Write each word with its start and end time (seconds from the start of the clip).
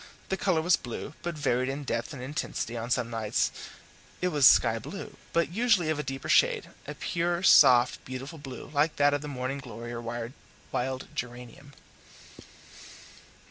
The 0.29 0.35
colour 0.35 0.63
was 0.63 0.77
blue, 0.77 1.13
but 1.21 1.35
varied 1.37 1.69
in 1.69 1.83
depth 1.83 2.11
and 2.11 2.23
intensity; 2.23 2.75
on 2.75 2.89
some 2.89 3.11
nights 3.11 3.51
it 4.19 4.29
was 4.29 4.47
sky 4.47 4.79
blue, 4.79 5.15
but 5.31 5.51
usually 5.51 5.91
of 5.91 5.99
a 5.99 6.03
deeper 6.03 6.27
shade, 6.27 6.71
a 6.87 6.95
pure, 6.95 7.43
soft, 7.43 8.03
beautiful 8.03 8.39
blue 8.39 8.71
like 8.73 8.95
that 8.95 9.13
of 9.13 9.21
the 9.21 9.27
morning 9.27 9.59
glory 9.59 9.93
or 9.93 10.01
wild 10.71 11.07
geranium. 11.13 11.73